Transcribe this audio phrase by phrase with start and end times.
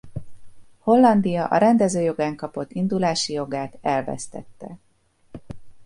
[0.79, 4.77] Hollandia a rendező jogán kapott indulási jogát elvesztette.